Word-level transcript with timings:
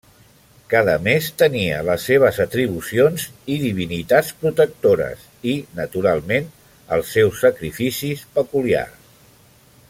Cada 0.73 0.93
mes 1.07 1.25
tenia 1.41 1.81
les 1.89 2.05
seves 2.11 2.39
atribucions 2.45 3.25
i 3.55 3.57
divinitats 3.65 4.31
protectores 4.45 5.27
i, 5.53 5.55
naturalment, 5.81 6.49
els 6.97 7.13
seus 7.19 7.45
sacrificis 7.47 8.25
peculiars. 8.41 9.15